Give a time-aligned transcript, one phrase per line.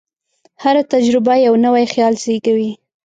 [0.63, 2.71] هره تجربه یو نوی خیال زېږوي.